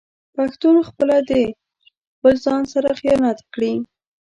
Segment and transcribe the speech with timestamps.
[0.35, 1.31] پښتون خپله د
[2.13, 3.73] خپل ځان سره خيانت کړي